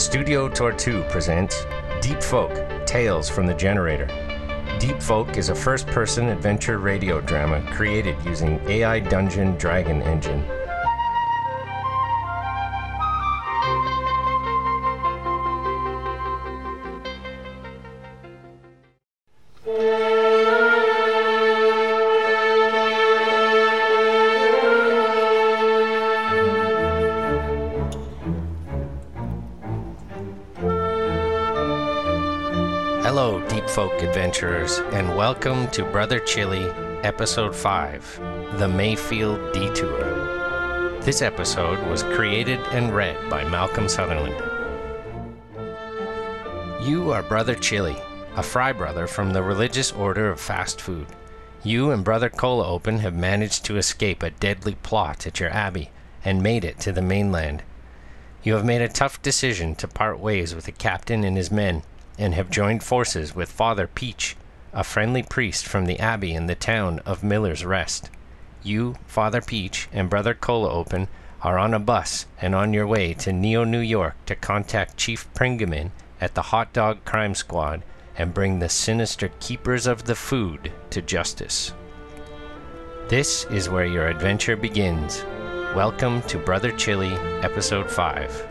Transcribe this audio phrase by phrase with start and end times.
[0.00, 1.66] Studio Tortue presents
[2.00, 4.06] Deep Folk Tales from the Generator.
[4.78, 10.42] Deep Folk is a first person adventure radio drama created using AI Dungeon Dragon Engine.
[34.30, 36.70] Adventurers, and welcome to Brother Chili,
[37.02, 41.00] Episode 5 The Mayfield Detour.
[41.00, 44.40] This episode was created and read by Malcolm Sutherland.
[46.80, 47.96] You are Brother Chili,
[48.36, 51.08] a fry brother from the religious order of fast food.
[51.64, 55.90] You and Brother Cola Open have managed to escape a deadly plot at your abbey
[56.24, 57.64] and made it to the mainland.
[58.44, 61.82] You have made a tough decision to part ways with the captain and his men
[62.18, 64.36] and have joined forces with Father Peach,
[64.72, 68.10] a friendly priest from the abbey in the town of Miller's Rest.
[68.62, 71.08] You, Father Peach, and Brother Cola Open
[71.42, 75.32] are on a bus and on your way to Neo, New York to contact Chief
[75.34, 77.82] Pringaman at the Hot Dog Crime Squad
[78.16, 81.72] and bring the sinister keepers of the food to justice.
[83.08, 85.24] This is where your adventure begins.
[85.74, 88.49] Welcome to Brother Chili, Episode 5.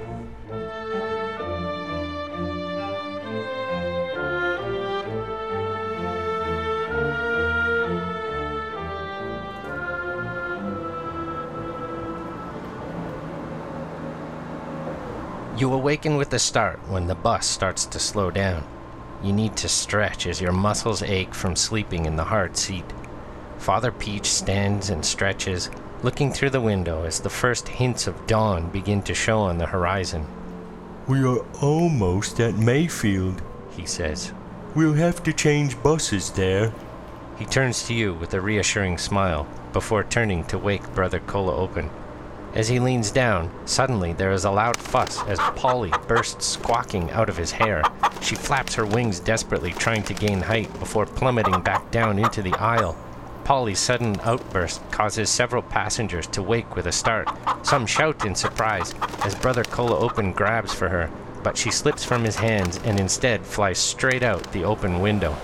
[15.60, 18.66] You awaken with a start when the bus starts to slow down.
[19.22, 22.86] You need to stretch as your muscles ache from sleeping in the hard seat.
[23.58, 25.70] Father Peach stands and stretches,
[26.02, 29.66] looking through the window as the first hints of dawn begin to show on the
[29.66, 30.26] horizon.
[31.10, 33.42] We are almost at Mayfield.
[33.76, 34.32] He says.
[34.76, 36.74] We'll have to change buses there.
[37.38, 41.90] He turns to you with a reassuring smile before turning to wake Brother Cola open.
[42.56, 47.30] As he leans down, suddenly there is a loud fuss as Polly bursts squawking out
[47.30, 47.84] of his hair.
[48.22, 52.56] She flaps her wings desperately, trying to gain height before plummeting back down into the
[52.56, 52.98] aisle.
[53.44, 57.30] Polly's sudden outburst causes several passengers to wake with a start.
[57.64, 58.94] Some shout in surprise
[59.24, 61.10] as Brother Cola Open grabs for her,
[61.44, 65.36] but she slips from his hands and instead flies straight out the open window.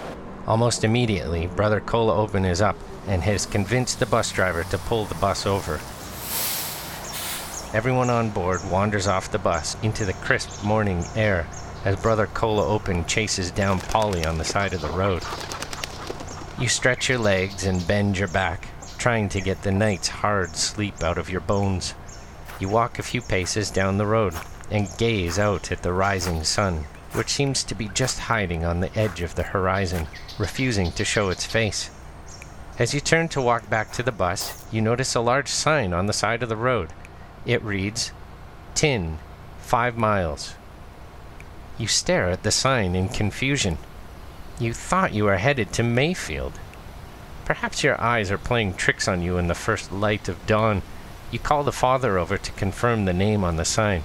[0.47, 2.77] Almost immediately, Brother Cola Open is up
[3.07, 5.79] and has convinced the bus driver to pull the bus over.
[7.75, 11.45] Everyone on board wanders off the bus into the crisp morning air
[11.83, 15.21] as Brother Cola Open chases down Polly on the side of the road.
[16.57, 21.03] You stretch your legs and bend your back, trying to get the night's hard sleep
[21.03, 21.95] out of your bones.
[22.61, 24.35] You walk a few paces down the road
[24.71, 28.97] and gaze out at the rising sun, which seems to be just hiding on the
[28.97, 30.07] edge of the horizon,
[30.39, 31.89] refusing to show its face.
[32.79, 36.05] As you turn to walk back to the bus, you notice a large sign on
[36.05, 36.93] the side of the road.
[37.45, 38.11] It reads,
[38.73, 39.19] Tin,
[39.59, 40.55] 5 miles.
[41.77, 43.77] You stare at the sign in confusion.
[44.59, 46.59] You thought you were headed to Mayfield.
[47.43, 50.81] Perhaps your eyes are playing tricks on you in the first light of dawn.
[51.29, 54.03] You call the father over to confirm the name on the sign.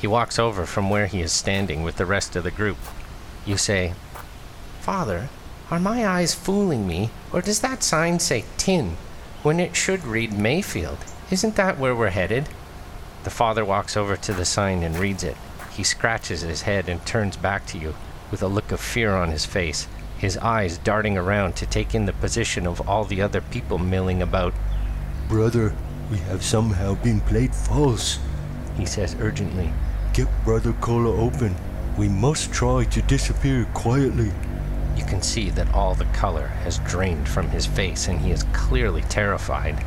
[0.00, 2.78] He walks over from where he is standing with the rest of the group.
[3.44, 3.92] You say,
[4.80, 5.28] Father,
[5.70, 8.96] are my eyes fooling me, or does that sign say tin
[9.42, 10.98] when it should read Mayfield?
[11.30, 12.48] Isn't that where we're headed?
[13.22, 15.36] The father walks over to the sign and reads it.
[15.72, 17.94] He scratches his head and turns back to you
[18.30, 19.88] with a look of fear on his face,
[20.18, 24.22] his eyes darting around to take in the position of all the other people milling
[24.22, 24.54] about.
[25.28, 25.74] Brother,
[26.10, 28.18] we have somehow been played false.
[28.76, 29.72] He says urgently.
[30.12, 31.54] Get Brother Cola open.
[31.96, 34.32] We must try to disappear quietly.
[34.96, 38.44] You can see that all the color has drained from his face and he is
[38.52, 39.84] clearly terrified.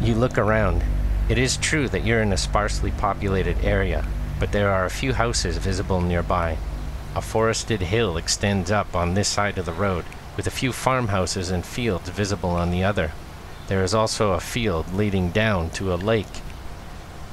[0.00, 0.82] You look around.
[1.28, 4.06] It is true that you're in a sparsely populated area,
[4.38, 6.56] but there are a few houses visible nearby.
[7.16, 10.04] A forested hill extends up on this side of the road,
[10.36, 13.10] with a few farmhouses and fields visible on the other.
[13.66, 16.42] There is also a field leading down to a lake.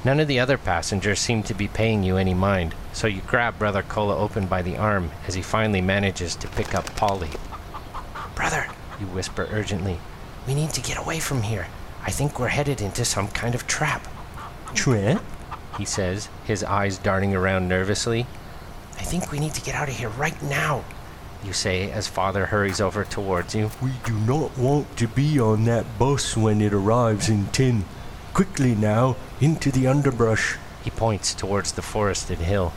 [0.04, 3.60] None of the other passengers seem to be paying you any mind, so you grab
[3.60, 7.30] Brother Cola open by the arm as he finally manages to pick up Polly.
[8.34, 8.66] Brother,
[8.98, 10.00] you whisper urgently,
[10.48, 11.68] we need to get away from here.
[12.06, 14.06] I think we're headed into some kind of trap.
[14.74, 15.22] Trap?
[15.78, 18.26] He says, his eyes darting around nervously.
[18.98, 20.84] I think we need to get out of here right now,
[21.42, 23.70] you say as father hurries over towards you.
[23.82, 27.84] We do not want to be on that bus when it arrives in Tin.
[28.34, 30.56] Quickly now, into the underbrush.
[30.82, 32.74] He points towards the forested hill.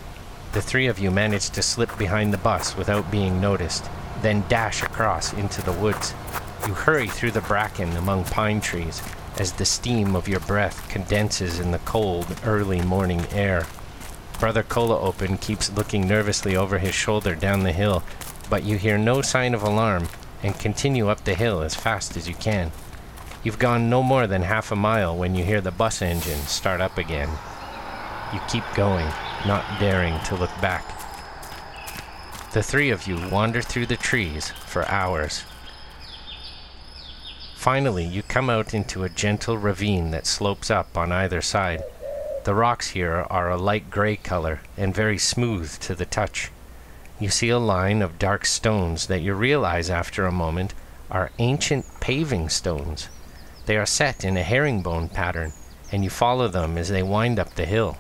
[0.54, 3.90] The three of you manage to slip behind the bus without being noticed,
[4.22, 6.14] then dash across into the woods.
[6.68, 9.02] You hurry through the bracken among pine trees
[9.38, 13.66] as the steam of your breath condenses in the cold, early morning air.
[14.38, 18.04] Brother Cola Open keeps looking nervously over his shoulder down the hill,
[18.50, 20.10] but you hear no sign of alarm
[20.44, 22.74] and continue up the hill as fast as you can.
[23.46, 26.82] You've gone no more than half a mile when you hear the bus engine start
[26.82, 27.30] up again.
[28.34, 29.08] You keep going,
[29.46, 30.86] not daring to look back.
[32.52, 35.46] The three of you wander through the trees for hours.
[37.68, 41.84] Finally, you come out into a gentle ravine that slopes up on either side.
[42.46, 46.50] The rocks here are a light gray color and very smooth to the touch.
[47.20, 50.74] You see a line of dark stones that you realize after a moment
[51.12, 53.10] are ancient paving stones.
[53.66, 55.52] They are set in a herringbone pattern,
[55.92, 57.98] and you follow them as they wind up the hill.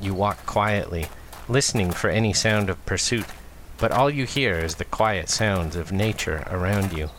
[0.00, 1.08] You walk quietly,
[1.50, 3.26] listening for any sound of pursuit,
[3.76, 7.10] but all you hear is the quiet sounds of nature around you.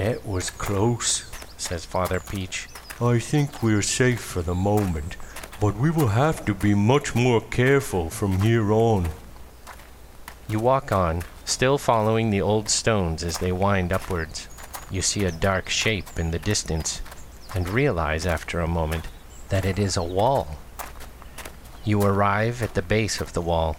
[0.00, 1.30] That was close.
[1.58, 2.68] Says Father Peach.
[3.02, 5.18] I think we're safe for the moment,
[5.60, 9.10] but we will have to be much more careful from here on.
[10.48, 14.48] You walk on, still following the old stones as they wind upwards.
[14.90, 17.02] You see a dark shape in the distance,
[17.54, 19.06] and realize after a moment
[19.50, 20.56] that it is a wall.
[21.84, 23.76] You arrive at the base of the wall.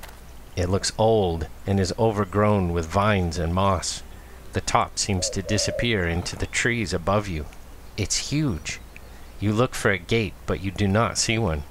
[0.56, 4.04] It looks old and is overgrown with vines and moss.
[4.54, 7.46] The top seems to disappear into the trees above you.
[7.96, 8.80] It's huge.
[9.40, 11.64] You look for a gate, but you do not see one.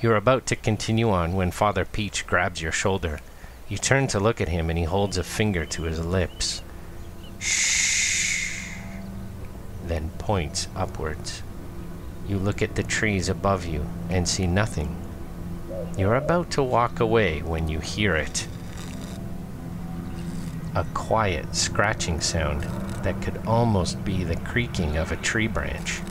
[0.00, 3.20] You are about to continue on when Father Peach grabs your shoulder.
[3.68, 6.62] You turn to look at him, and he holds a finger to his lips.
[7.38, 8.70] Shh.
[9.86, 11.42] Then points upwards.
[12.28, 14.96] You look at the trees above you and see nothing.
[15.96, 18.48] You're about to walk away when you hear it.
[20.76, 22.64] A quiet scratching sound
[23.02, 26.02] that could almost be the creaking of a tree branch.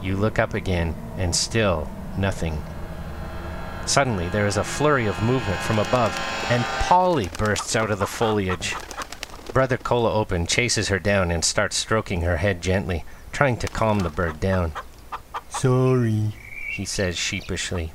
[0.00, 2.62] You look up again, and still nothing.
[3.84, 8.06] Suddenly, there is a flurry of movement from above, and Polly bursts out of the
[8.06, 8.74] foliage.
[9.52, 13.98] Brother Cola Open chases her down and starts stroking her head gently, trying to calm
[13.98, 14.72] the bird down.
[15.50, 16.32] Sorry.
[16.70, 17.92] He says sheepishly.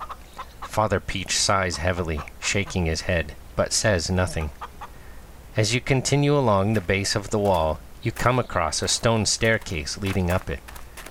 [0.61, 4.51] Father Peach sighs heavily, shaking his head, but says nothing.
[5.59, 9.97] As you continue along the base of the wall, you come across a stone staircase
[9.97, 10.61] leading up it.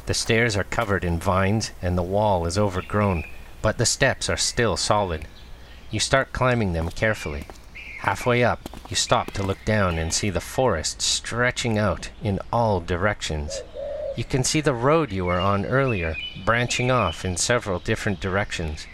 [0.07, 3.25] The stairs are covered in vines and the wall is overgrown,
[3.61, 5.27] but the steps are still solid.
[5.91, 7.45] You start climbing them carefully.
[7.99, 12.81] Halfway up, you stop to look down and see the forest stretching out in all
[12.81, 13.61] directions.
[14.17, 16.17] You can see the road you were on earlier,
[16.47, 18.87] branching off in several different directions,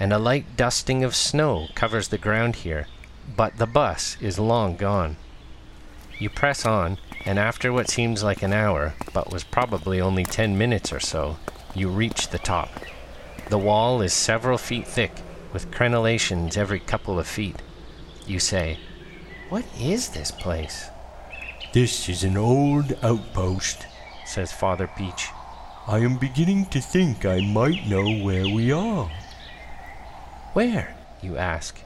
[0.00, 2.86] and a light dusting of snow covers the ground here,
[3.36, 5.16] but the bus is long gone.
[6.18, 10.56] You press on, and after what seems like an hour, but was probably only ten
[10.58, 11.38] minutes or so,
[11.74, 12.68] you reach the top.
[13.48, 15.12] The wall is several feet thick,
[15.52, 17.56] with crenellations every couple of feet.
[18.26, 18.78] You say,
[19.48, 20.88] What is this place?
[21.72, 23.86] This is an old outpost.
[24.26, 25.28] says Father Peach.
[25.86, 29.10] I am beginning to think I might know where we are.
[30.52, 30.94] Where?
[31.22, 31.80] you ask.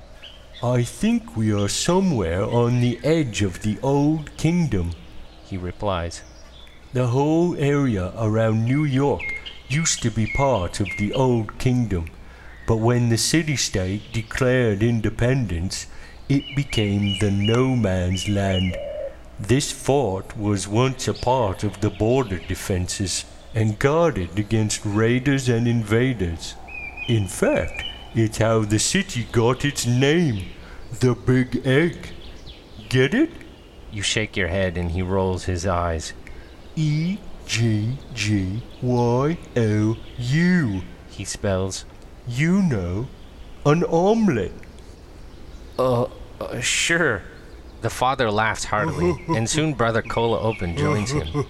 [0.62, 4.92] I think we are somewhere on the edge of the old kingdom.
[5.44, 6.22] He replies.
[6.94, 9.20] The whole area around New York
[9.68, 12.06] used to be part of the old kingdom,
[12.66, 15.88] but when the city state declared independence,
[16.26, 18.78] it became the no man's land.
[19.38, 25.68] This fort was once a part of the border defenses and guarded against raiders and
[25.68, 26.54] invaders.
[27.08, 27.82] In fact,
[28.16, 30.46] it's how the city got its name,
[31.00, 32.14] the Big Egg.
[32.88, 33.30] Get it?
[33.92, 36.14] You shake your head and he rolls his eyes.
[36.76, 40.82] E G G Y O U.
[41.10, 41.84] He spells.
[42.26, 43.06] You know,
[43.66, 44.52] an omelette.
[45.78, 46.06] Uh,
[46.40, 47.22] uh, sure.
[47.82, 51.44] The father laughs heartily, and soon Brother Cola Open joins him.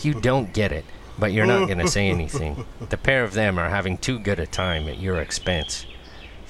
[0.00, 0.84] You don't get it,
[1.18, 2.64] but you're not going to say anything.
[2.88, 5.84] The pair of them are having too good a time at your expense.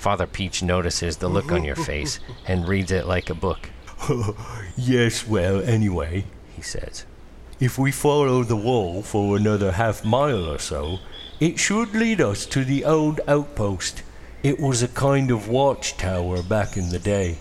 [0.03, 2.19] Father Peach notices the look on your face
[2.49, 3.71] and reads it like a book.
[4.77, 6.25] yes, well, anyway,
[6.57, 7.07] He says,
[7.61, 10.99] if we follow the wall for another half mile or so,
[11.39, 14.03] it should lead us to the old outpost.
[14.43, 17.39] It was a kind of watchtower back in the day.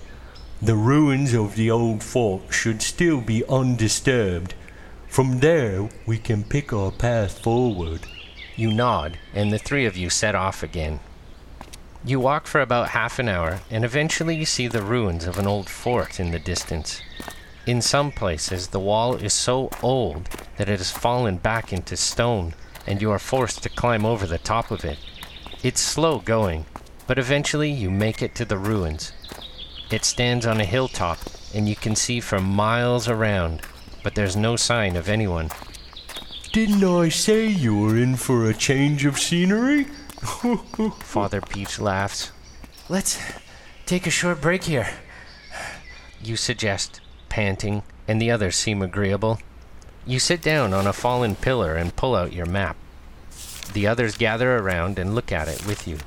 [0.61, 4.53] The ruins of the old fort should still be undisturbed.
[5.07, 8.01] From there, we can pick our path forward.
[8.55, 10.99] You nod, and the three of you set off again.
[12.03, 15.45] You walk for about half an hour, and eventually you see the ruins of an
[15.45, 16.99] old fort in the distance.
[17.67, 20.27] In some places, the wall is so old
[20.57, 22.55] that it has fallen back into stone,
[22.87, 24.97] and you are forced to climb over the top of it.
[25.61, 26.65] It's slow going,
[27.05, 29.11] but eventually you make it to the ruins.
[29.91, 31.19] It stands on a hilltop,
[31.53, 33.61] and you can see for miles around,
[34.01, 35.51] but there's no sign of anyone.
[36.51, 39.85] Didn't I say you were in for a change of scenery?
[40.21, 42.31] Father Peach laughs.
[42.89, 43.19] Let's
[43.85, 44.87] take a short break here.
[46.23, 49.39] You suggest, panting, and the others seem agreeable.
[50.05, 52.75] You sit down on a fallen pillar and pull out your map.
[53.73, 55.97] The others gather around and look at it with you.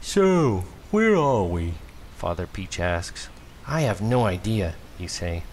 [0.00, 1.74] So, where are we?
[2.16, 3.28] Father Peach asks.
[3.66, 5.44] I have no idea, you say.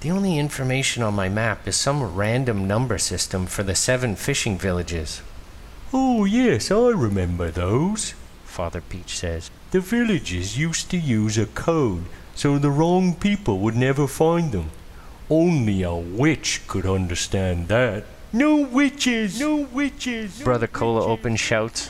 [0.00, 4.58] The only information on my map is some random number system for the seven fishing
[4.58, 5.22] villages.
[5.92, 8.14] Oh, yes, I remember those.
[8.44, 9.50] Father Peach says.
[9.72, 12.04] The villages used to use a code
[12.34, 14.70] so the wrong people would never find them.
[15.28, 18.04] Only a witch could understand that.
[18.32, 19.40] No witches!
[19.40, 20.38] No witches!
[20.38, 21.04] No Brother Cola.
[21.04, 21.88] Open shouts.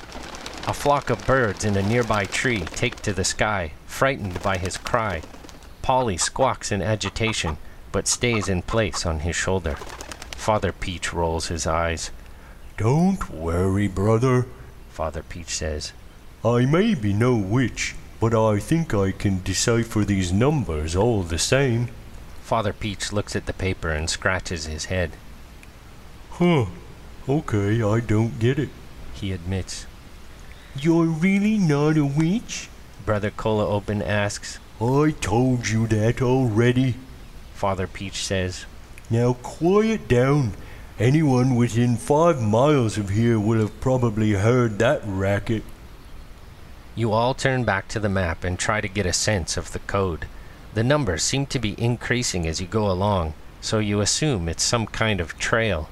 [0.67, 4.77] A flock of birds in a nearby tree take to the sky, frightened by his
[4.77, 5.23] cry.
[5.83, 7.59] Polly squawks in agitation,
[7.93, 9.77] but stays in place on his shoulder.
[10.37, 12.11] Father Peach rolls his eyes.
[12.81, 14.47] Don't worry, brother.
[14.89, 15.93] Father Peach says.
[16.43, 21.39] I may be no witch, but I think I can decipher these numbers all the
[21.39, 21.89] same.
[22.41, 25.11] Father Peach looks at the paper and scratches his head.
[26.31, 26.65] Huh.
[27.29, 28.71] Okay, I don't get it.
[29.13, 29.85] He admits.
[30.75, 32.71] You're really not a witch?
[33.05, 34.59] Brother Cola Open asks.
[34.81, 36.95] I told you that already.
[37.53, 38.65] Father Peach says.
[39.11, 40.55] Now quiet down.
[41.01, 45.63] Anyone within five miles of here will have probably heard that racket.
[46.95, 49.79] You all turn back to the map and try to get a sense of the
[49.79, 50.27] code.
[50.75, 54.87] The numbers seem to be increasing as you go along, so you assume it's some
[54.87, 55.89] kind of trail.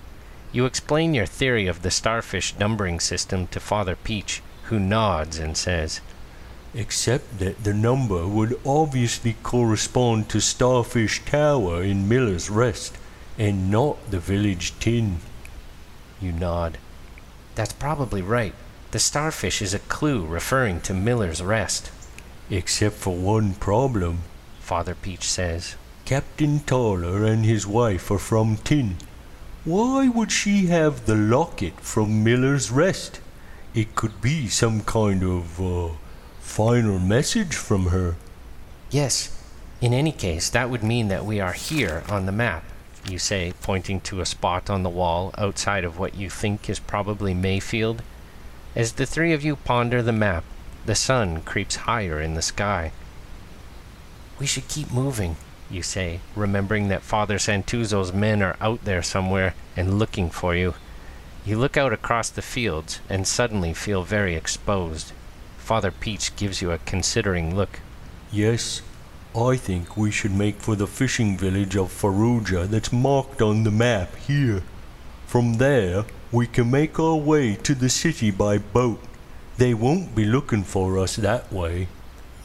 [0.53, 5.57] You explain your theory of the starfish numbering system to Father Peach, who nods and
[5.57, 6.03] says,
[6.75, 12.98] Except that the number would obviously correspond to Starfish Tower in Miller's Rest,
[13.39, 15.19] and not the village tin.
[16.21, 16.79] You nod.
[17.55, 18.55] That's probably right.
[18.91, 21.91] The starfish is a clue referring to Miller's Rest,
[22.51, 24.21] Except for one problem.
[24.61, 25.77] Father Peach says.
[26.07, 28.97] Captain Toller and his wife are from Tin.
[29.65, 33.21] Why would she have the locket from Miller's Rest?
[33.75, 35.95] It could be some kind of, uh,
[36.41, 38.17] final message from her.
[38.91, 39.31] Yes.
[39.83, 42.65] In any case, that would mean that we are here on the map,
[43.09, 46.79] you say, pointing to a spot on the wall outside of what you think is
[46.79, 48.03] probably Mayfield.
[48.77, 50.45] As the three of you ponder the map,
[50.87, 52.93] the sun creeps higher in the sky.
[54.39, 55.37] We should keep moving,
[55.71, 60.75] you say, remembering that Father Santuzo's men are out there somewhere and looking for you.
[61.45, 65.13] You look out across the fields and suddenly feel very exposed.
[65.57, 67.81] Father Peach gives you a considering look.
[68.31, 68.83] Yes,
[69.39, 73.71] I think we should make for the fishing village of Faruja that's marked on the
[73.71, 74.65] map here.
[75.29, 79.01] From there, we can make our way to the city by boat.
[79.57, 81.87] They won't be looking for us that way.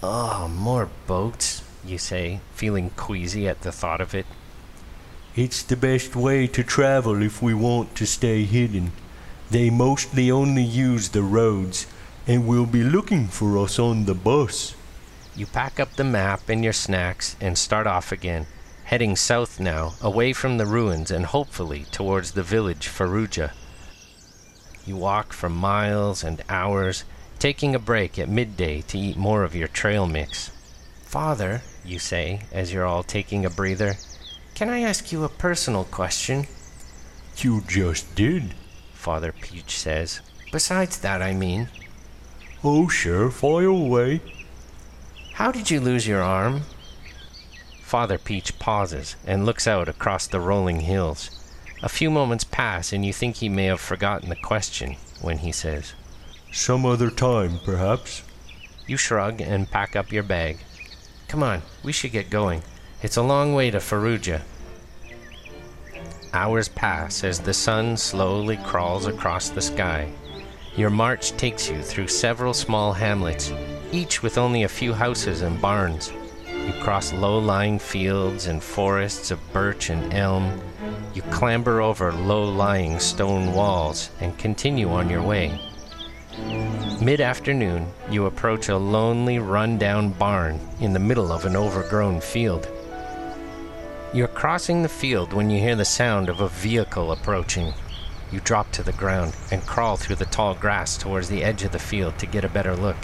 [0.04, 4.28] Oh, more boats, you say, feeling queasy at the thought of it.
[5.36, 8.92] It's the best way to travel if we want to stay hidden.
[9.50, 11.88] They mostly only use the roads,
[12.28, 14.76] and will be looking for us on the bus.
[15.36, 18.46] You pack up the map and your snacks and start off again,
[18.86, 23.52] heading south now, away from the ruins and hopefully towards the village Faruja.
[24.86, 27.04] You walk for miles and hours,
[27.40, 30.52] taking a break at midday to eat more of your trail mix.
[31.04, 33.96] Father, you say, as you're all taking a breather,
[34.54, 36.46] can I ask you a personal question?
[37.38, 38.54] You just did.
[38.94, 40.22] Father Peach says.
[40.52, 41.70] Besides that, I mean,
[42.63, 44.22] Oh, sure, fire away.
[45.34, 46.62] How did you lose your arm?
[47.82, 51.30] Father Peach pauses and looks out across the rolling hills.
[51.82, 55.52] A few moments pass, and you think he may have forgotten the question when he
[55.52, 55.94] says,
[56.52, 58.24] Some other time, perhaps.
[58.88, 60.60] You shrug and pack up your bag.
[61.28, 62.62] Come on, we should get going.
[63.02, 64.42] It's a long way to Faruja.
[66.32, 70.12] Hours pass as the sun slowly crawls across the sky.
[70.75, 73.52] Your march takes you through several small hamlets,
[73.94, 76.12] each with only a few houses and barns.
[76.48, 80.60] You cross low lying fields and forests of birch and elm.
[81.14, 85.60] You clamber over low lying stone walls and continue on your way.
[87.02, 92.68] Mid afternoon, you approach a lonely, run-down barn in the middle of an overgrown field.
[94.14, 97.74] You're crossing the field when you hear the sound of a vehicle approaching.
[98.32, 101.72] You drop to the ground and crawl through the tall grass towards the edge of
[101.72, 102.98] the field to get a better look.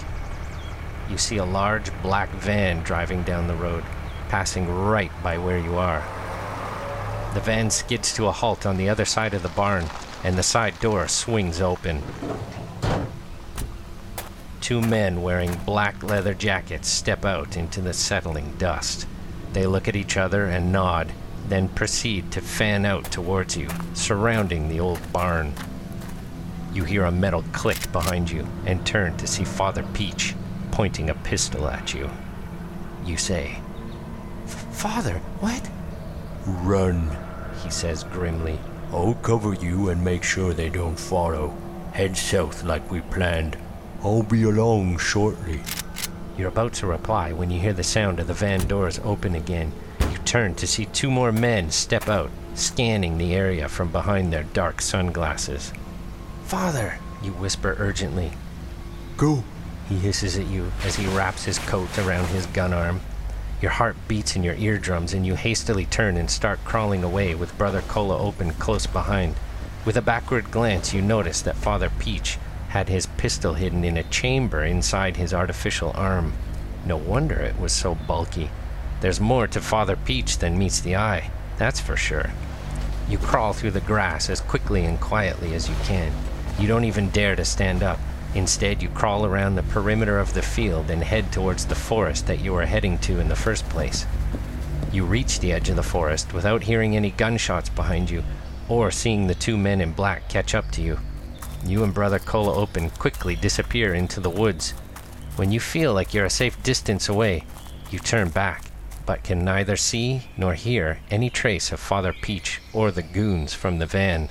[1.10, 3.84] You see a large black van driving down the road,
[4.30, 6.04] passing right by where you are.
[7.34, 9.86] The van skids to a halt on the other side of the barn,
[10.24, 12.04] and the side door swings open.
[14.62, 19.08] Two men wearing black leather jackets step out into the settling dust.
[19.54, 21.12] They look at each other and nod,
[21.48, 25.54] then proceed to fan out towards you, surrounding the old barn.
[26.72, 30.36] You hear a metal click behind you and turn to see Father Peach
[30.80, 32.10] pointing a pistol at you.
[33.04, 33.60] You say,
[34.72, 35.70] Father, what?
[36.46, 37.18] Run,
[37.62, 38.58] he says grimly.
[38.94, 41.54] I'll cover you and make sure they don't follow.
[41.92, 43.58] Head south like we planned.
[44.02, 45.60] I'll be along shortly.
[46.38, 49.74] You're about to reply when you hear the sound of the van doors open again.
[50.00, 54.46] You turn to see two more men step out, scanning the area from behind their
[54.54, 55.74] dark sunglasses.
[56.46, 58.32] Father, You whisper urgently.
[59.18, 59.44] Go.
[59.90, 63.02] He hisses at you as he wraps his coat around his gun arm.
[63.60, 67.58] Your heart beats in your eardrums, and you hastily turn and start crawling away with
[67.58, 69.36] Brother Cola open close behind.
[69.86, 72.38] With a backward glance, you notice that Father Peach
[72.70, 76.34] had his pistol hidden in a chamber inside his artificial arm.
[76.86, 78.52] No wonder it was so bulky.
[79.02, 82.30] There's more to Father Peach than meets the eye, that's for sure.
[83.10, 86.14] You crawl through the grass as quickly and quietly as you can.
[86.60, 88.00] You don't even dare to stand up.
[88.36, 92.42] Instead, you crawl around the perimeter of the field and head towards the forest that
[92.42, 94.06] you were heading to in the first place.
[94.92, 98.24] You reach the edge of the forest without hearing any gunshots behind you
[98.68, 101.00] or seeing the two men in black catch up to you.
[101.66, 104.72] You and Brother Cola Open quickly disappear into the woods.
[105.36, 107.46] When you feel like you're a safe distance away,
[107.90, 108.66] you turn back,
[109.06, 113.80] but can neither see nor hear any trace of Father Peach or the goons from
[113.80, 114.30] the van,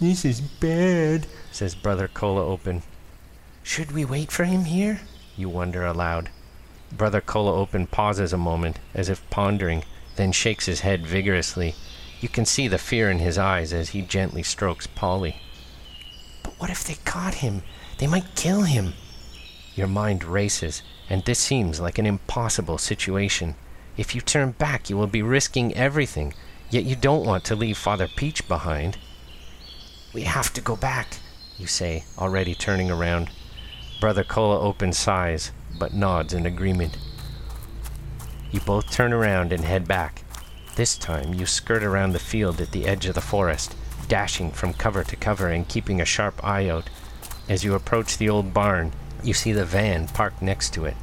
[0.00, 1.26] This is bad.
[1.50, 2.84] says Brother Cola Open.
[3.64, 5.00] should we wait for him here?
[5.36, 6.30] You wonder aloud.
[6.92, 9.82] Brother Cola Open pauses a moment, as if pondering,
[10.14, 11.74] then shakes his head vigorously.
[12.20, 15.38] You can see the fear in his eyes as he gently strokes Polly.
[16.44, 17.64] But what if they caught him?
[17.98, 18.94] They might kill him.
[19.74, 23.56] Your mind races, and this seems like an impossible situation.
[23.96, 26.34] If you turn back, you will be risking everything,
[26.70, 28.96] yet you don't want to leave Father Peach behind.
[30.18, 31.18] We have to go back.
[31.58, 33.30] You say, already turning around.
[34.00, 36.98] Brother Cola opens sighs, but nods in agreement.
[38.50, 40.24] You both turn around and head back.
[40.74, 43.76] This time, you skirt around the field at the edge of the forest,
[44.08, 46.90] dashing from cover to cover and keeping a sharp eye out.
[47.48, 50.96] As you approach the old barn, you see the van parked next to it.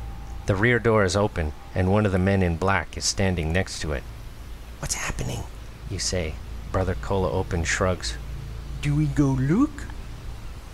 [0.45, 3.79] The rear door is open, and one of the men in black is standing next
[3.79, 4.03] to it.
[4.79, 5.43] What's happening?
[5.89, 6.35] You say.
[6.73, 8.17] Brother Cola Open shrugs.
[8.85, 9.87] Do we go look?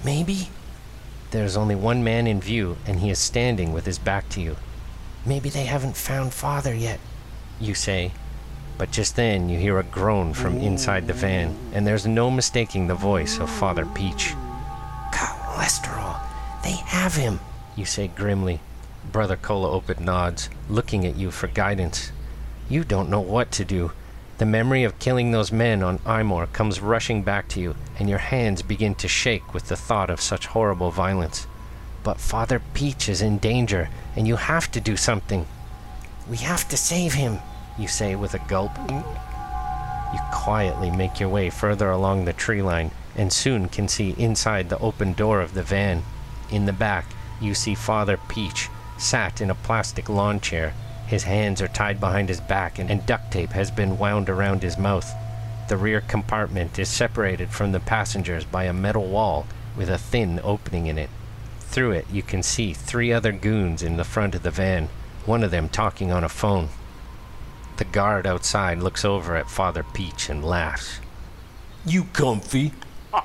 [0.04, 0.50] Maybe?
[1.30, 4.42] There is only one man in view, and he is standing with his back to
[4.42, 4.58] you.
[5.26, 7.00] Maybe they haven't found Father yet.
[7.58, 8.12] you say.
[8.78, 12.88] But just then you hear a groan from inside the van, and there's no mistaking
[12.88, 14.34] the voice of Father Peach.
[15.14, 16.20] Cholesterol.
[16.64, 17.40] They have him.
[17.78, 18.60] You say grimly.
[19.10, 22.12] Brother Cola Open nods, looking at you for guidance.
[22.68, 23.94] You don't know what to do.
[24.42, 28.18] The memory of killing those men on Imor comes rushing back to you, and your
[28.18, 31.46] hands begin to shake with the thought of such horrible violence.
[32.02, 35.46] But Father Peach is in danger, and you have to do something.
[36.28, 37.38] We have to save him.
[37.78, 38.72] you say with a gulp.
[38.90, 44.70] You quietly make your way further along the tree line and soon can see inside
[44.70, 46.02] the open door of the van.
[46.50, 47.06] In the back,
[47.40, 50.74] you see Father Peach sat in a plastic lawn chair.
[51.12, 54.64] His hands are tied behind his back and, and duct tape has been wound around
[54.64, 55.14] his mouth.
[55.68, 59.46] The rear compartment is separated from the passengers by a metal wall
[59.76, 61.10] with a thin opening in it.
[61.60, 64.88] Through it, you can see three other goons in the front of the van,
[65.26, 66.70] one of them talking on a phone.
[67.76, 71.02] The guard outside looks over at Father Peach and laughs.
[71.86, 72.72] You comfy?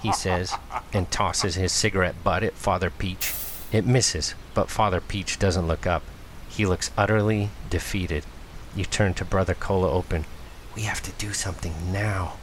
[0.03, 0.53] He says,
[0.93, 3.33] and tosses his cigarette butt at Father Peach.
[3.71, 6.03] It misses, but Father Peach doesn't look up.
[6.57, 8.25] He looks utterly defeated.
[8.75, 10.25] You turn to Brother Cola Open.
[10.75, 12.37] We have to do something now.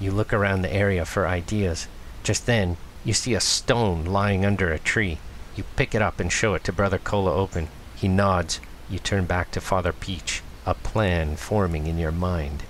[0.00, 1.86] You look around the area for ideas.
[2.22, 5.18] Just then, you see a stone lying under a tree.
[5.54, 7.68] You pick it up and show it to Brother Cola Open.
[7.94, 8.58] He nods.
[8.88, 12.62] You turn back to Father Peach, a plan forming in your mind.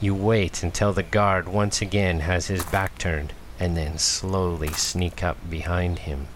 [0.00, 3.32] You wait until the guard once again has his back turned.
[3.60, 6.28] and then slowly sneak up behind him.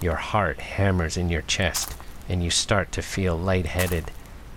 [0.00, 1.94] Your heart hammers in your chest,
[2.28, 4.10] and you start to feel lightheaded.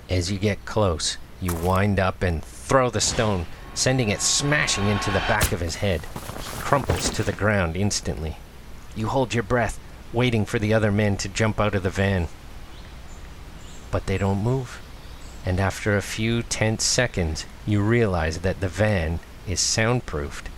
[0.10, 5.12] As you get close, you wind up and throw the stone, sending it smashing into
[5.12, 6.02] the back of his head.
[6.02, 8.38] He crumples to the ground instantly.
[8.96, 9.80] You hold your breath,
[10.12, 12.28] waiting for the other men to jump out of the van.
[13.92, 14.82] But they don't move.
[15.46, 20.50] And after a few tense seconds, you realize that the van is soundproofed.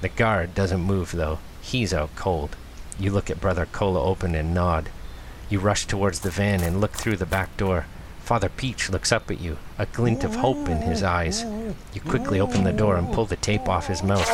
[0.00, 1.38] The guard doesn't move though.
[1.60, 2.56] He's out cold.
[2.98, 4.90] You look at Brother Cola open and nod.
[5.48, 7.86] You rush towards the van and look through the back door.
[8.20, 11.44] Father Peach looks up at you, a glint of hope in his eyes.
[11.94, 14.28] You quickly open the door and pull the tape off his mouth.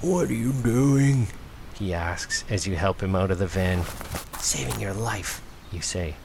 [0.00, 1.28] What are you doing?
[1.74, 3.84] He asks as you help him out of the van.
[4.38, 5.40] Saving your life.
[5.70, 6.16] You say.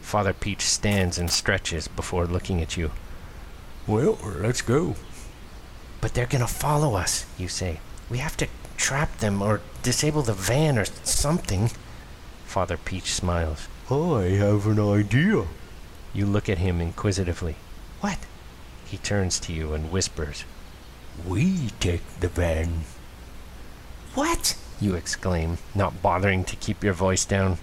[0.00, 2.90] Father Peach stands and stretches before looking at you.
[3.86, 4.94] Well, let's go.
[6.00, 7.26] But they're gonna follow us.
[7.36, 7.80] You say.
[8.08, 11.70] We have to trap them or disable the van or something.
[12.50, 13.68] Father Peach smiles.
[13.88, 15.44] I have an idea.
[16.12, 17.54] You look at him inquisitively.
[18.00, 18.18] What?
[18.84, 20.42] He turns to you and whispers.
[21.24, 22.86] We take the van.
[24.14, 24.56] What?
[24.80, 27.58] You exclaim, not bothering to keep your voice down.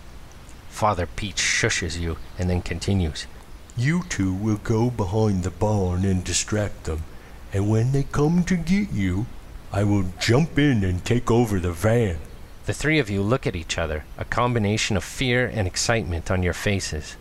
[0.70, 3.28] Father Peach shushes you and then continues.
[3.76, 7.04] You two will go behind the barn and distract them,
[7.52, 9.26] and when they come to get you,
[9.70, 12.20] I will jump in and take over the van.
[12.68, 16.44] The three of you look at each other, a combination of fear and excitement on
[16.44, 17.16] your faces.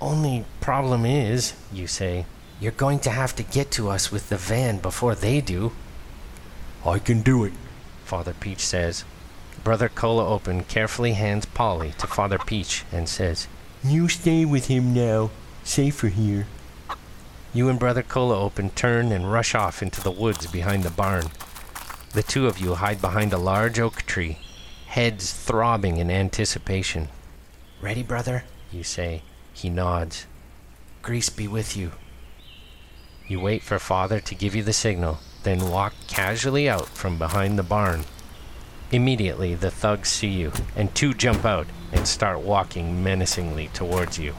[0.00, 2.26] Only problem is, You say,
[2.58, 5.70] you're going to have to get to us with the van before they do.
[6.84, 7.52] I can do it.
[8.04, 9.04] Father Peach says.
[9.62, 13.46] Brother Cola Open carefully hands Polly to Father Peach and says,
[13.84, 15.30] You stay with him now.
[15.62, 16.48] Safer here.
[17.54, 21.26] You and Brother Cola Open turn and rush off into the woods behind the barn.
[22.12, 24.38] The two of you hide behind a large oak tree,
[24.86, 27.08] heads throbbing in anticipation.
[27.80, 28.44] Ready, brother?
[28.72, 29.22] You say.
[29.52, 30.26] He nods.
[31.02, 31.92] Grease be with you.
[33.28, 37.56] You wait for Father to give you the signal, then walk casually out from behind
[37.56, 38.04] the barn.
[38.90, 44.34] Immediately, the thugs see you, and two jump out and start walking menacingly towards you.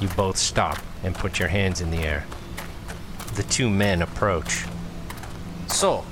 [0.00, 2.26] You both stop and put your hands in the air.
[3.34, 4.64] The two men approach.
[5.68, 6.04] So,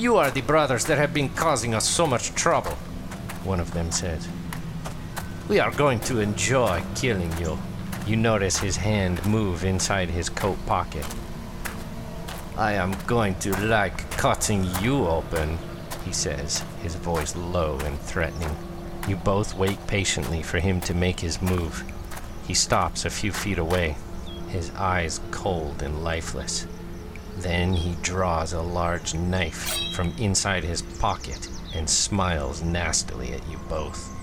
[0.00, 2.72] you are the brothers that have been causing us so much trouble.
[3.44, 4.26] One of them says.
[5.46, 7.58] We are going to enjoy killing you.
[8.06, 11.06] You notice his hand move inside his coat pocket.
[12.56, 15.58] I am going to like cutting you open.
[16.06, 18.56] he says, his voice low and threatening.
[19.06, 21.84] You both wait patiently for him to make his move.
[22.46, 23.96] He stops a few feet away,
[24.48, 26.66] his eyes cold and lifeless.
[27.38, 33.58] Then he draws a large knife from inside his pocket and smiles nastily at you
[33.68, 34.14] both.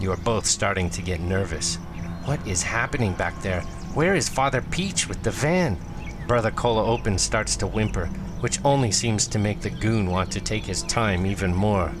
[0.00, 1.76] You are both starting to get nervous.
[2.24, 3.62] What is happening back there?
[3.94, 5.78] Where is Father Peach with the van?
[6.26, 8.06] Brother Cola Open starts to whimper,
[8.40, 11.92] which only seems to make the goon want to take his time even more.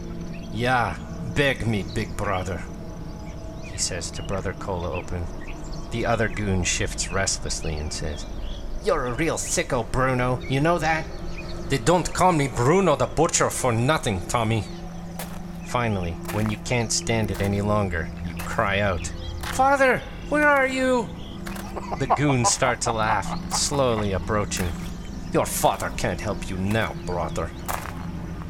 [0.52, 0.96] Yeah,
[1.34, 2.62] beg me, big brother.
[3.62, 5.24] He says to Brother Cola Open.
[5.90, 8.26] The other goon shifts restlessly and says,
[8.84, 10.38] You're a real sicko, Bruno.
[10.40, 11.06] You know that?
[11.70, 14.62] They don't call me Bruno the Butcher for nothing, Tommy.
[15.68, 19.06] Finally, when you can't stand it any longer, you cry out.
[19.54, 21.08] Father, where are you?
[21.98, 24.68] The goons start to laugh, slowly approaching.
[25.32, 27.50] Your father can't help you now, brother.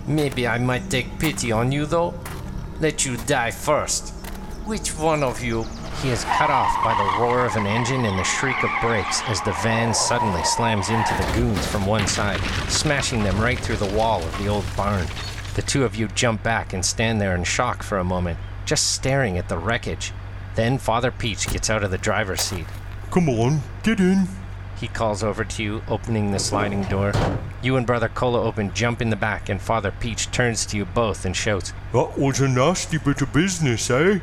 [0.08, 2.12] Maybe I might take pity on you, though.
[2.80, 4.10] Let you die first.
[4.66, 5.64] Which one of you?
[6.02, 9.22] He is cut off by the roar of an engine and the shriek of brakes
[9.26, 13.76] as the van suddenly slams into the goons from one side, smashing them right through
[13.76, 15.06] the wall of the old barn.
[15.54, 18.92] The two of you jump back and stand there in shock for a moment, just
[18.92, 20.12] staring at the wreckage.
[20.56, 22.66] Then Father Peach gets out of the driver's seat.
[23.10, 24.26] Come on, get in.
[24.78, 27.12] He calls over to you, opening the sliding door.
[27.62, 30.84] You and Brother Cola Open jump in the back, and Father Peach turns to you
[30.84, 34.18] both and shouts, That was a nasty bit of business, eh?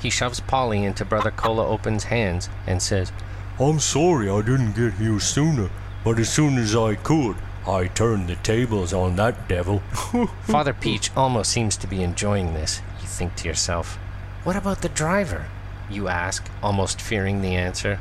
[0.00, 3.12] He shoves Polly into Brother Cola Open's hands and says,
[3.58, 5.68] I'm sorry I didn't get here sooner,
[6.04, 7.36] but as soon as I could,
[7.66, 9.80] I turned the tables on that devil.
[10.44, 13.96] Father Peach almost seems to be enjoying this, you think to yourself.
[14.44, 15.46] What about the driver?
[15.90, 18.00] You ask, almost fearing the answer.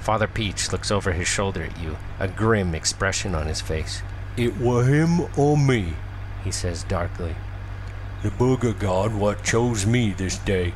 [0.00, 4.02] Father Peach looks over his shoulder at you, a grim expression on his face.
[4.36, 5.92] it were him or me,
[6.42, 7.36] He says darkly.
[8.24, 10.72] the burger god what chose me this day.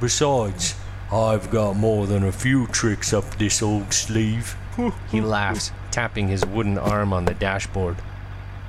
[0.00, 0.74] Besides,
[1.10, 4.56] I've got more than a few tricks up this old sleeve.
[5.10, 7.96] He laughs, tapping his wooden arm on the dashboard.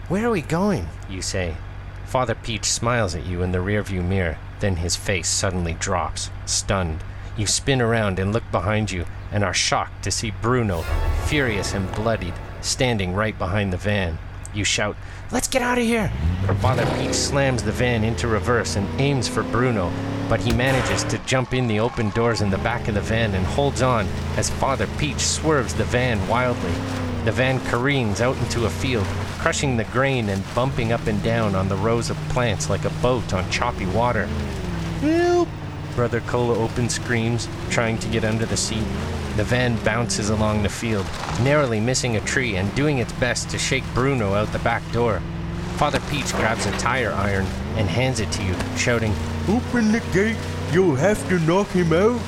[0.07, 0.87] Where are we going?
[1.09, 1.57] You say.
[2.05, 7.03] Father Peach smiles at you in the rearview mirror, then his face suddenly drops, stunned.
[7.35, 10.83] You spin around and look behind you and are shocked to see Bruno,
[11.25, 14.17] furious and bloodied, standing right behind the van.
[14.53, 14.95] You shout,
[15.29, 16.09] Let's get out of here!
[16.61, 19.91] Father Peach slams the van into reverse and aims for Bruno,
[20.29, 23.33] but he manages to jump in the open doors in the back of the van
[23.33, 26.73] and holds on as Father Peach swerves the van wildly.
[27.25, 29.05] The van careens out into a field,
[29.39, 33.01] crushing the grain and bumping up and down on the rows of plants like a
[33.01, 34.27] boat on choppy water.
[35.01, 35.49] Help!
[35.95, 38.85] Brother Cola open screams, trying to get under the seat.
[39.35, 41.05] The van bounces along the field,
[41.41, 45.21] narrowly missing a tree and doing its best to shake Bruno out the back door.
[45.75, 49.13] Father Peach grabs a tire iron and hands it to you, shouting,
[49.49, 50.35] Open the gate.
[50.73, 52.21] You'll have to knock him out.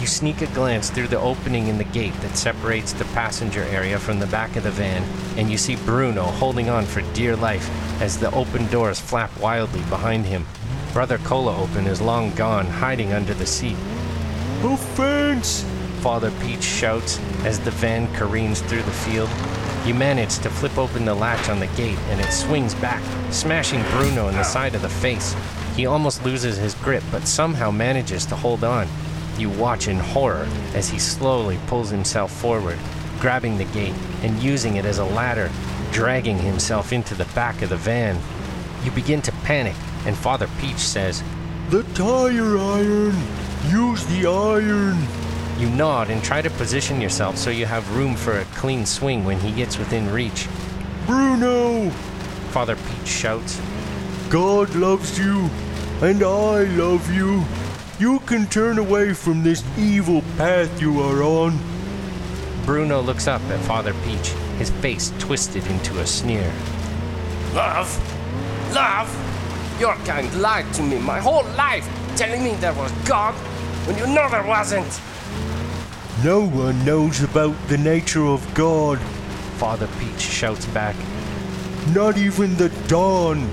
[0.00, 3.98] You sneak a glance through the opening in the gate that separates the passenger area
[3.98, 5.02] from the back of the van,
[5.38, 7.68] and you see Bruno holding on for dear life
[8.02, 10.44] as the open doors flap wildly behind him.
[10.92, 13.76] Brother Cola Open is long gone, hiding under the seat.
[14.62, 15.64] Offense!
[16.00, 19.30] Father Peach shouts as the van careens through the field.
[19.86, 23.02] You manage to flip open the latch on the gate and it swings back,
[23.32, 25.34] smashing Bruno in the side of the face.
[25.78, 28.88] He almost loses his grip but somehow manages to hold on.
[29.38, 32.76] You watch in horror as he slowly pulls himself forward,
[33.20, 35.52] grabbing the gate and using it as a ladder,
[35.92, 38.18] dragging himself into the back of the van.
[38.82, 41.22] You begin to panic, and Father Peach says,
[41.68, 43.14] The tire iron!
[43.68, 44.98] Use the iron!
[45.60, 49.24] You nod and try to position yourself so you have room for a clean swing
[49.24, 50.48] when he gets within reach.
[51.06, 51.90] Bruno!
[52.50, 53.60] Father Peach shouts,
[54.28, 55.48] God loves you,
[56.00, 57.44] and I love you.
[57.98, 61.58] You can turn away from this evil path you are on.
[62.64, 66.52] Bruno looks up at Father Peach, his face twisted into a sneer.
[67.54, 67.90] Love?
[68.74, 69.80] Love?
[69.80, 73.34] Your kind lied to me my whole life, telling me there was God
[73.86, 75.00] when you know there wasn't.
[76.22, 78.98] No one knows about the nature of God,
[79.56, 80.96] Father Peach shouts back.
[81.94, 83.48] not even the dawn.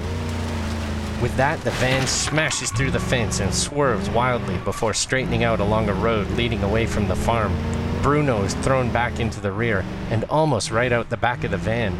[1.21, 5.89] With that, the van smashes through the fence and swerves wildly before straightening out along
[5.89, 7.55] a road leading away from the farm.
[8.01, 11.57] Bruno is thrown back into the rear and almost right out the back of the
[11.57, 11.95] van.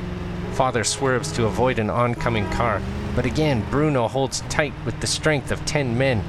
[0.54, 2.82] Father swerves to avoid an oncoming car,
[3.16, 6.24] but again, Bruno holds tight with the strength of ten men.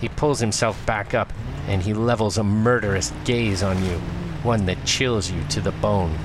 [0.00, 1.32] He pulls himself back up
[1.68, 3.98] and he levels a murderous gaze on you,
[4.42, 6.18] one that chills you to the bone.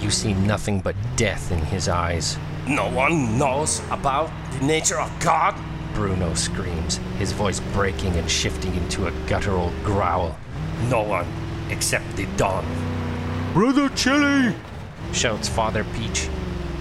[0.00, 2.38] You see nothing but death in his eyes.
[2.66, 5.54] No one knows about the nature of God?
[5.94, 10.36] Bruno screams, his voice breaking and shifting into a guttural growl.
[10.88, 11.26] No one
[11.70, 12.64] except the Don.
[13.52, 14.54] Brother Chili!
[15.12, 16.28] Shouts Father Peach.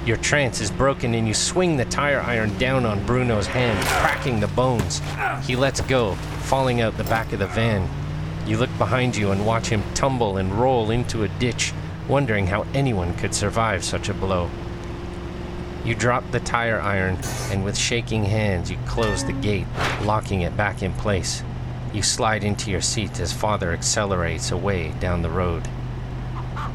[0.05, 4.39] Your trance is broken and you swing the tire iron down on Bruno's hand, cracking
[4.39, 5.01] the bones.
[5.43, 7.89] He lets go, falling out the back of the van.
[8.45, 11.73] You look behind you and watch him tumble and roll into a ditch,
[12.07, 14.49] wondering how anyone could survive such a blow.
[15.85, 17.17] You drop the tire iron,
[17.51, 19.67] and with shaking hands, you close the gate,
[20.01, 21.43] locking it back in place.
[21.93, 25.67] You slide into your seat as Father accelerates away down the road.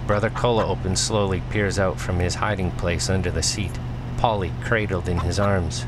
[0.06, 3.72] Brother Cola Open slowly peers out from his hiding place under the seat,
[4.16, 5.86] Polly cradled in his arms.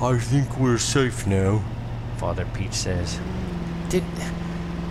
[0.00, 1.62] I think we're safe now.
[2.16, 3.20] Father Peach says.
[3.88, 4.04] Did.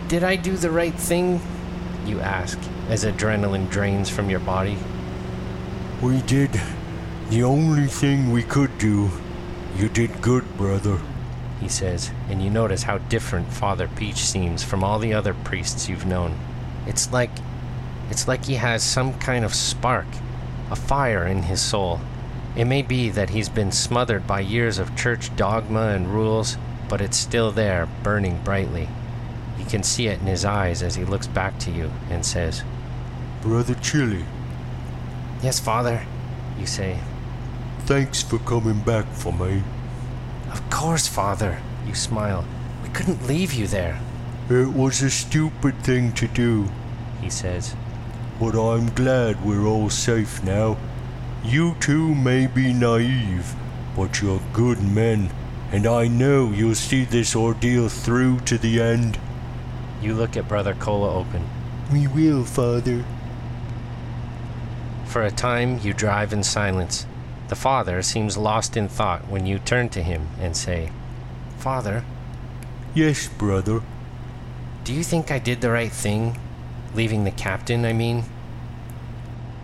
[0.08, 1.41] did I do the right thing?
[2.05, 4.77] You ask, as adrenaline drains from your body.
[6.01, 6.51] We did
[7.29, 9.09] the only thing we could do.
[9.75, 10.97] You did good, brother.
[11.59, 15.89] He says, and you notice how different Father Peach seems from all the other priests
[15.89, 16.39] you've known.
[16.88, 17.31] It's like.
[18.09, 20.07] it's like he has some kind of spark,
[20.71, 21.99] a fire in his soul.
[22.55, 26.57] It may be that he's been smothered by years of church dogma and rules,
[26.88, 28.88] but it's still there, burning brightly.
[29.59, 32.63] You can see it in his eyes as he looks back to you and says,
[33.41, 34.23] Brother Chili,
[35.41, 36.06] Yes, Father,
[36.60, 36.99] you say.
[37.86, 39.63] thanks for coming back for me.
[40.52, 42.45] Of course, Father, you smile.
[42.84, 43.99] We couldn't leave you there,
[44.49, 46.67] It was a stupid thing to do,
[47.21, 47.75] he says.
[48.39, 50.78] but I'm glad we're all safe now.
[51.43, 53.54] You two may be naive,
[53.95, 55.30] but you're good men,
[55.71, 59.17] and I know you'll see this ordeal through to the end.
[60.02, 61.43] You look at Brother Cola Open.
[61.91, 63.04] We will, Father.
[65.09, 67.07] For a time, you drive in silence.
[67.47, 70.91] The father seems lost in thought when you turn to him and say,
[71.57, 72.05] Father,
[72.93, 73.81] Yes, brother.
[74.83, 76.37] do you think I did the right thing?
[76.93, 78.23] Leaving the captain, I mean?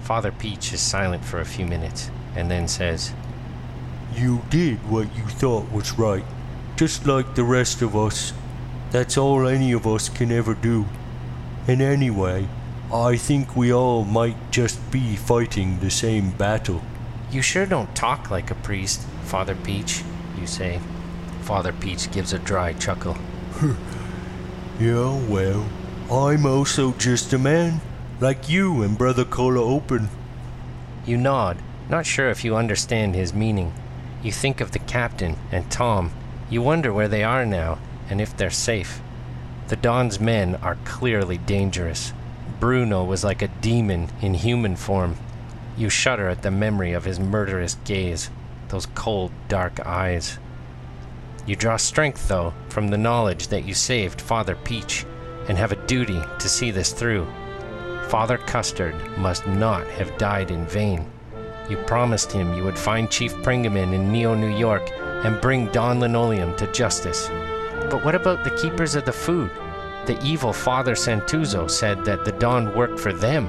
[0.01, 3.13] Father Peach is silent for a few minutes and then says,
[4.15, 6.25] You did what you thought was right,
[6.75, 8.33] just like the rest of us.
[8.89, 10.85] That's all any of us can ever do.
[11.67, 12.47] And anyway,
[12.93, 16.81] I think we all might just be fighting the same battle.
[17.31, 20.03] You sure don't talk like a priest, Father Peach,
[20.39, 20.79] you say.
[21.41, 23.17] Father Peach gives a dry chuckle.
[24.77, 25.65] Yeah, well,
[26.11, 27.79] I'm also just a man,
[28.19, 30.09] like you and Brother Cola Open.
[31.05, 33.73] You nod, not sure if you understand his meaning.
[34.21, 36.11] You think of the captain and Tom.
[36.49, 38.99] You wonder where they are now and if they're safe.
[39.69, 42.11] The Don's men are clearly dangerous.
[42.59, 45.17] Bruno was like a demon in human form.
[45.77, 48.29] You shudder at the memory of his murderous gaze,
[48.69, 50.39] those cold, dark eyes.
[51.45, 55.05] You draw strength, though, from the knowledge that you saved Father Peach
[55.47, 57.27] and have a duty to see this through.
[58.07, 61.05] Father Custard must not have died in vain.
[61.69, 64.89] You promised him you would find Chief Pringaman in Neo, New York,
[65.23, 67.27] and bring Don Linoleum to justice.
[67.89, 69.51] But what about the keepers of the food?
[70.05, 73.47] The evil Father Santuzo said that the Don worked for them,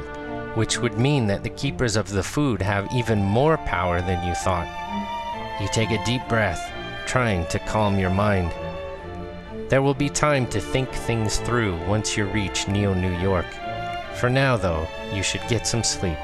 [0.56, 4.34] which would mean that the keepers of the food have even more power than you
[4.34, 4.66] thought.
[5.60, 6.72] You take a deep breath,
[7.06, 8.52] trying to calm your mind.
[9.68, 13.46] There will be time to think things through once you reach Neo, New York.
[14.14, 16.16] For now, though, you should get some sleep.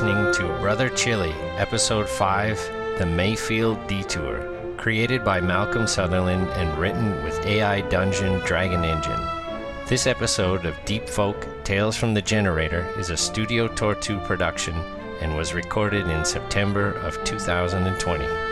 [0.00, 7.20] Listening to Brother Chili, Episode 5 The Mayfield Detour, created by Malcolm Sutherland and written
[7.24, 9.20] with AI Dungeon Dragon Engine.
[9.88, 14.76] This episode of Deep Folk Tales from the Generator is a Studio Tortu production
[15.20, 18.47] and was recorded in September of 2020.